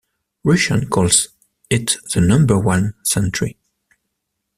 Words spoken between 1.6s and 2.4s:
it the